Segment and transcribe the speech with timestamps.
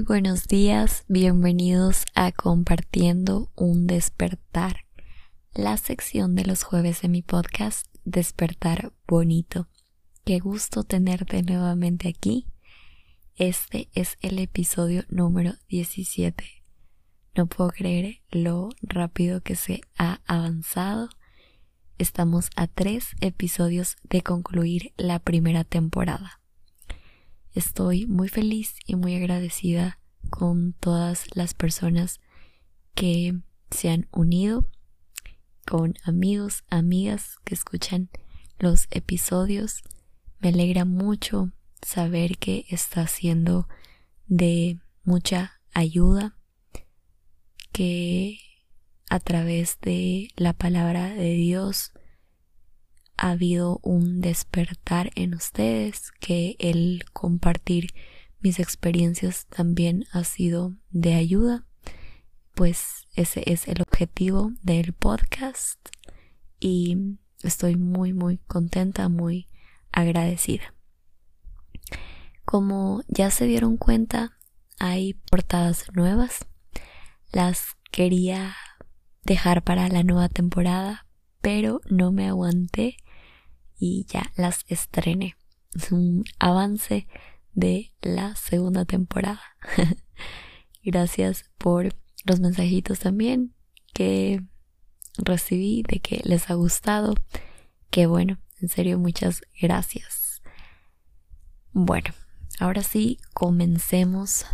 [0.00, 4.86] Muy buenos días, bienvenidos a Compartiendo un despertar,
[5.52, 9.68] la sección de los jueves de mi podcast Despertar Bonito.
[10.24, 12.46] Qué gusto tenerte nuevamente aquí.
[13.36, 16.46] Este es el episodio número 17.
[17.36, 21.10] No puedo creer lo rápido que se ha avanzado.
[21.98, 26.39] Estamos a tres episodios de concluir la primera temporada.
[27.54, 29.98] Estoy muy feliz y muy agradecida
[30.30, 32.20] con todas las personas
[32.94, 34.68] que se han unido,
[35.66, 38.08] con amigos, amigas que escuchan
[38.58, 39.82] los episodios.
[40.38, 41.50] Me alegra mucho
[41.82, 43.68] saber que está siendo
[44.26, 46.36] de mucha ayuda,
[47.72, 48.38] que
[49.08, 51.92] a través de la palabra de Dios
[53.20, 57.92] ha habido un despertar en ustedes, que el compartir
[58.40, 61.66] mis experiencias también ha sido de ayuda,
[62.54, 65.78] pues ese es el objetivo del podcast
[66.60, 69.48] y estoy muy muy contenta, muy
[69.92, 70.74] agradecida.
[72.46, 74.38] Como ya se dieron cuenta,
[74.78, 76.46] hay portadas nuevas.
[77.32, 78.56] Las quería
[79.24, 81.06] dejar para la nueva temporada,
[81.42, 82.96] pero no me aguanté
[83.80, 85.36] y ya las estrené.
[85.74, 87.08] Es un avance
[87.54, 89.42] de la segunda temporada.
[90.84, 91.88] Gracias por
[92.24, 93.54] los mensajitos también
[93.92, 94.42] que
[95.16, 97.14] recibí de que les ha gustado.
[97.90, 100.42] Que bueno, en serio, muchas gracias.
[101.72, 102.10] Bueno,
[102.58, 104.44] ahora sí, comencemos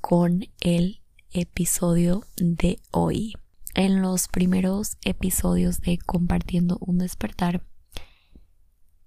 [0.00, 3.34] con el episodio de hoy.
[3.74, 7.62] En los primeros episodios de Compartiendo un despertar,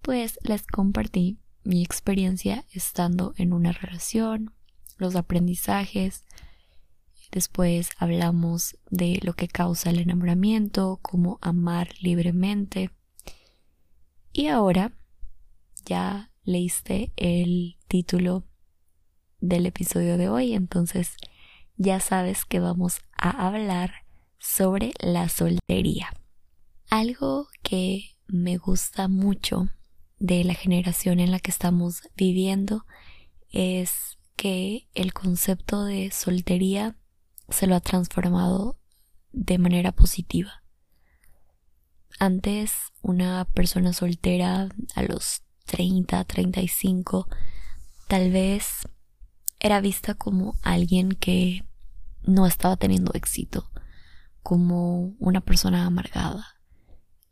[0.01, 4.53] pues les compartí mi experiencia estando en una relación,
[4.97, 6.25] los aprendizajes,
[7.31, 12.91] después hablamos de lo que causa el enamoramiento, cómo amar libremente.
[14.33, 14.93] Y ahora
[15.85, 18.43] ya leíste el título
[19.39, 21.15] del episodio de hoy, entonces
[21.77, 24.05] ya sabes que vamos a hablar
[24.37, 26.11] sobre la soltería.
[26.89, 29.69] Algo que me gusta mucho
[30.21, 32.85] de la generación en la que estamos viviendo
[33.49, 36.95] es que el concepto de soltería
[37.49, 38.77] se lo ha transformado
[39.31, 40.63] de manera positiva.
[42.19, 42.71] Antes
[43.01, 47.27] una persona soltera a los 30, 35
[48.07, 48.87] tal vez
[49.59, 51.65] era vista como alguien que
[52.21, 53.71] no estaba teniendo éxito,
[54.43, 56.45] como una persona amargada.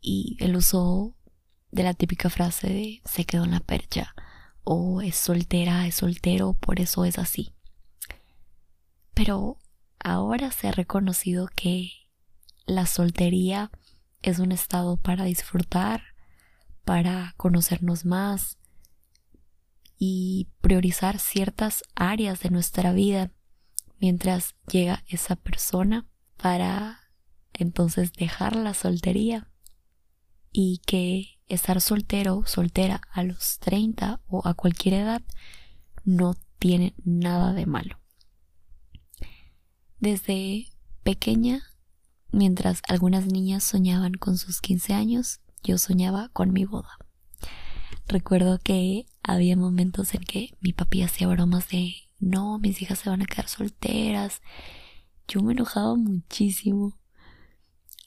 [0.00, 1.14] Y el uso
[1.70, 4.14] de la típica frase de se quedó en la percha
[4.64, 7.54] o es soltera, es soltero, por eso es así.
[9.14, 9.58] Pero
[9.98, 11.90] ahora se ha reconocido que
[12.66, 13.70] la soltería
[14.22, 16.02] es un estado para disfrutar,
[16.84, 18.58] para conocernos más
[19.98, 23.32] y priorizar ciertas áreas de nuestra vida
[23.98, 27.00] mientras llega esa persona para
[27.52, 29.50] entonces dejar la soltería
[30.52, 35.22] y que estar soltero, soltera a los 30 o a cualquier edad
[36.04, 37.98] no tiene nada de malo.
[39.98, 40.68] Desde
[41.02, 41.62] pequeña,
[42.32, 46.96] mientras algunas niñas soñaban con sus 15 años, yo soñaba con mi boda.
[48.06, 53.10] Recuerdo que había momentos en que mi papi hacía bromas de no, mis hijas se
[53.10, 54.42] van a quedar solteras.
[55.26, 56.98] Yo me enojaba muchísimo.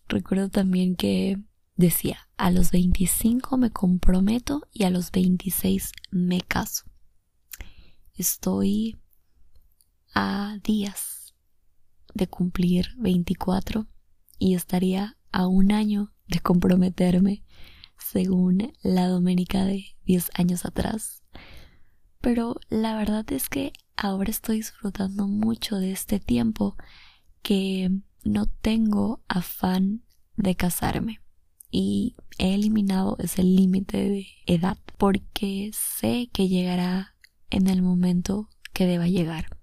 [0.08, 1.40] Recuerdo también que
[1.76, 6.84] Decía, a los 25 me comprometo y a los 26 me caso.
[8.14, 9.00] Estoy
[10.14, 11.34] a días
[12.14, 13.88] de cumplir 24
[14.38, 17.44] y estaría a un año de comprometerme
[17.98, 21.24] según la Doménica de 10 años atrás.
[22.22, 26.78] Pero la verdad es que ahora estoy disfrutando mucho de este tiempo
[27.42, 27.90] que
[28.24, 30.04] no tengo afán
[30.38, 31.23] de casarme
[31.76, 37.16] y he eliminado ese límite de edad porque sé que llegará
[37.50, 39.58] en el momento que deba llegar.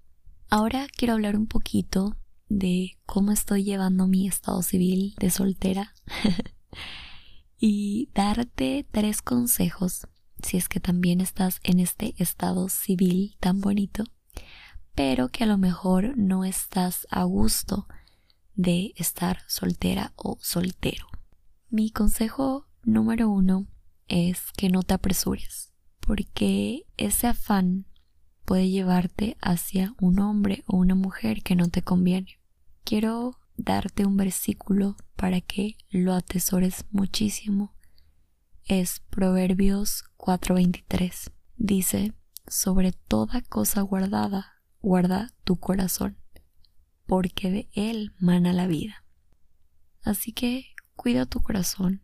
[0.49, 2.17] Ahora quiero hablar un poquito
[2.49, 5.93] de cómo estoy llevando mi estado civil de soltera
[7.57, 10.05] y darte tres consejos
[10.43, 14.03] si es que también estás en este estado civil tan bonito,
[14.95, 17.87] pero que a lo mejor no estás a gusto
[18.55, 21.10] de estar soltera o soltero.
[21.73, 23.65] Mi consejo número uno
[24.09, 25.71] es que no te apresures,
[26.01, 27.85] porque ese afán
[28.43, 32.41] puede llevarte hacia un hombre o una mujer que no te conviene.
[32.83, 37.73] Quiero darte un versículo para que lo atesores muchísimo.
[38.65, 41.31] Es Proverbios 4:23.
[41.55, 42.13] Dice,
[42.47, 46.17] sobre toda cosa guardada, guarda tu corazón,
[47.05, 49.05] porque de él mana la vida.
[50.03, 50.65] Así que
[51.01, 52.03] cuida tu corazón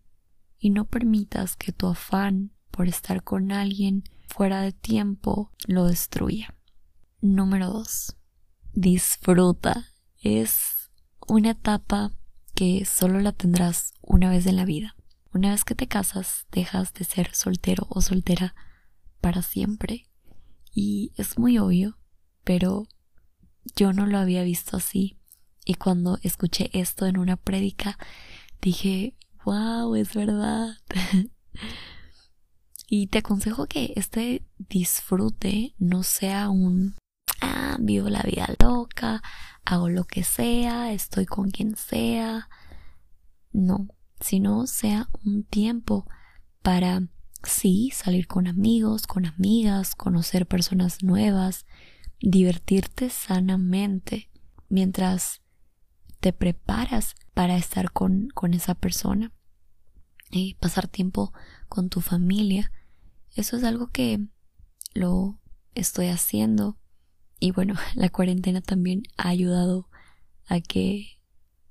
[0.57, 6.55] y no permitas que tu afán por estar con alguien fuera de tiempo lo destruya.
[7.21, 8.15] Número 2.
[8.73, 9.85] Disfruta.
[10.19, 10.89] Es
[11.27, 12.11] una etapa
[12.55, 14.95] que solo la tendrás una vez en la vida.
[15.31, 18.55] Una vez que te casas, dejas de ser soltero o soltera
[19.21, 20.09] para siempre.
[20.73, 21.99] Y es muy obvio,
[22.43, 22.87] pero
[23.75, 25.19] yo no lo había visto así.
[25.65, 27.99] Y cuando escuché esto en una prédica,
[28.67, 29.15] dije,
[29.45, 30.75] wow, es verdad.
[32.89, 36.95] y te aconsejo que este disfrute no sea un,
[37.39, 39.23] ah, vivo la vida loca,
[39.63, 42.49] hago lo que sea, estoy con quien sea.
[43.53, 43.87] No,
[44.19, 46.05] sino sea un tiempo
[46.61, 47.07] para,
[47.43, 51.65] sí, salir con amigos, con amigas, conocer personas nuevas,
[52.19, 54.29] divertirte sanamente
[54.67, 55.41] mientras
[56.19, 59.31] te preparas para estar con, con esa persona
[60.31, 61.33] y pasar tiempo
[61.69, 62.71] con tu familia.
[63.35, 64.19] Eso es algo que
[64.93, 65.39] lo
[65.75, 66.77] estoy haciendo
[67.39, 69.89] y bueno, la cuarentena también ha ayudado
[70.47, 71.19] a que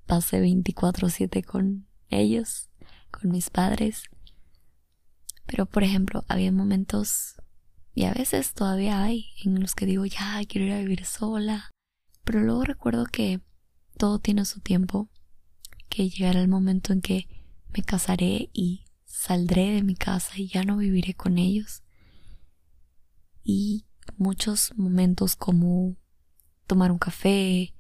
[0.07, 2.71] pase 24/7 con ellos,
[3.11, 4.05] con mis padres.
[5.47, 7.37] Pero por ejemplo, había momentos
[7.95, 11.71] y a veces todavía hay en los que digo, ya, quiero ir a vivir sola.
[12.25, 13.41] Pero luego recuerdo que
[13.97, 15.09] todo tiene su tiempo,
[15.89, 17.29] que llegará el momento en que
[17.75, 21.83] me casaré y saldré de mi casa y ya no viviré con ellos.
[23.43, 25.97] Y muchos momentos como
[26.67, 27.75] tomar un café,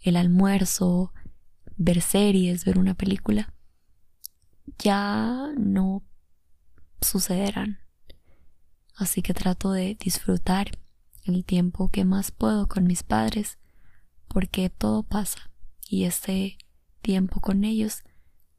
[0.00, 1.12] el almuerzo,
[1.76, 3.54] ver series, ver una película,
[4.78, 6.02] ya no
[7.00, 7.78] sucederán.
[8.96, 10.78] Así que trato de disfrutar
[11.24, 13.58] el tiempo que más puedo con mis padres,
[14.28, 15.51] porque todo pasa
[15.88, 16.58] y este
[17.00, 18.02] tiempo con ellos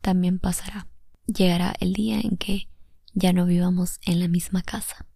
[0.01, 0.87] también pasará.
[1.25, 2.67] Llegará el día en que
[3.13, 5.07] ya no vivamos en la misma casa.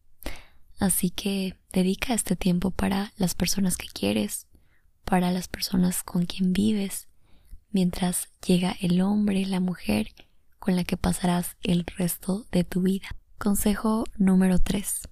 [0.79, 4.47] Así que dedica este tiempo para las personas que quieres,
[5.03, 7.07] para las personas con quien vives,
[7.71, 10.13] mientras llega el hombre, la mujer
[10.59, 13.07] con la que pasarás el resto de tu vida.
[13.37, 15.07] Consejo número 3.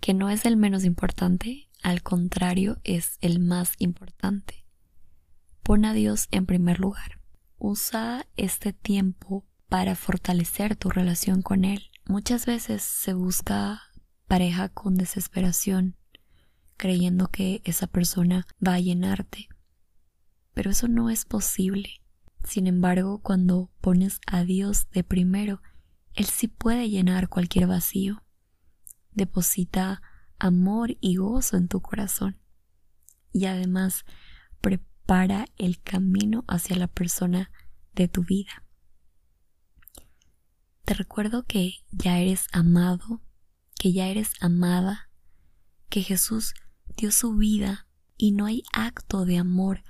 [0.00, 4.64] Que no es el menos importante, al contrario, es el más importante.
[5.68, 7.20] Pon a Dios en primer lugar.
[7.58, 11.90] Usa este tiempo para fortalecer tu relación con Él.
[12.06, 13.82] Muchas veces se busca
[14.26, 15.94] pareja con desesperación,
[16.78, 19.50] creyendo que esa persona va a llenarte.
[20.54, 22.00] Pero eso no es posible.
[22.44, 25.60] Sin embargo, cuando pones a Dios de primero,
[26.14, 28.24] Él sí puede llenar cualquier vacío.
[29.12, 30.00] Deposita
[30.38, 32.38] amor y gozo en tu corazón.
[33.32, 34.06] Y además,
[35.08, 37.50] para el camino hacia la persona
[37.94, 38.62] de tu vida.
[40.84, 43.22] Te recuerdo que ya eres amado,
[43.80, 45.08] que ya eres amada,
[45.88, 46.52] que Jesús
[46.94, 47.86] dio su vida
[48.18, 49.82] y no hay acto de amor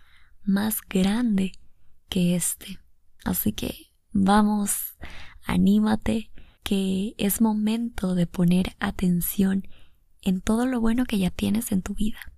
[0.44, 1.50] más grande
[2.08, 2.78] que este.
[3.24, 4.96] Así que vamos,
[5.42, 6.30] anímate,
[6.62, 9.66] que es momento de poner atención
[10.22, 12.32] en todo lo bueno que ya tienes en tu vida.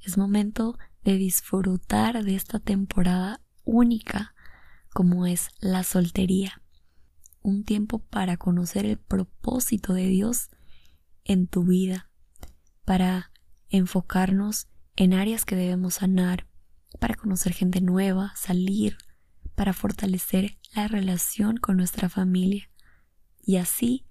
[0.00, 4.34] Es momento de disfrutar de esta temporada única
[4.92, 6.62] como es la soltería.
[7.42, 10.48] Un tiempo para conocer el propósito de Dios
[11.24, 12.10] en tu vida,
[12.84, 13.30] para
[13.68, 16.46] enfocarnos en áreas que debemos sanar,
[17.00, 18.96] para conocer gente nueva, salir,
[19.54, 22.70] para fortalecer la relación con nuestra familia
[23.42, 24.06] y así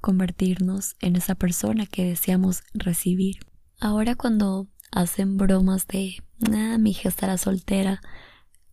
[0.00, 3.38] convertirnos en esa persona que deseamos recibir.
[3.80, 6.16] Ahora cuando hacen bromas de
[6.52, 8.00] ah, mi hija estará soltera,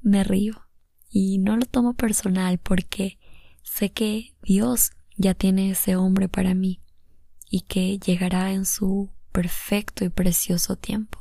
[0.01, 0.67] me río.
[1.09, 3.19] Y no lo tomo personal porque
[3.63, 6.81] sé que Dios ya tiene ese hombre para mí
[7.49, 11.19] y que llegará en su perfecto y precioso tiempo.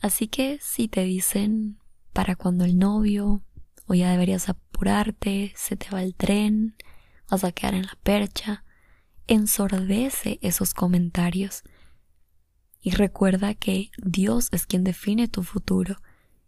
[0.00, 1.78] Así que si te dicen
[2.12, 3.42] para cuando el novio
[3.86, 6.76] o ya deberías apurarte, se te va el tren,
[7.30, 8.64] vas a quedar en la percha,
[9.26, 11.64] ensordece esos comentarios
[12.82, 15.96] y recuerda que Dios es quien define tu futuro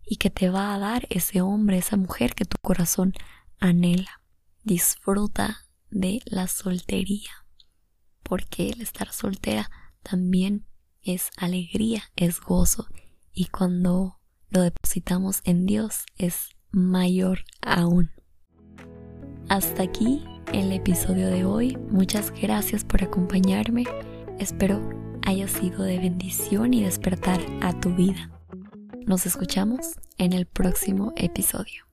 [0.04, 3.14] y que te va a dar ese hombre, esa mujer que tu corazón
[3.60, 4.20] anhela.
[4.64, 7.30] Disfruta de la soltería,
[8.22, 9.70] porque el estar soltera
[10.02, 10.66] también
[11.02, 12.88] es alegría, es gozo
[13.32, 18.10] y cuando lo depositamos en Dios es mayor aún.
[19.48, 21.76] Hasta aquí el episodio de hoy.
[21.90, 23.84] Muchas gracias por acompañarme.
[24.38, 28.30] Espero haya sido de bendición y despertar a tu vida.
[29.06, 31.84] Nos escuchamos en el próximo episodio.